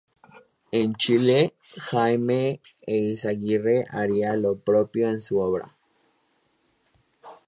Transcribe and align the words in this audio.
En 0.71 0.95
Chile, 0.95 1.53
Jaime 1.77 2.59
Eyzaguirre 2.87 3.85
haría 3.87 4.35
lo 4.35 4.57
propio 4.57 5.07
en 5.11 5.21
su 5.21 5.39
obra. 5.39 5.75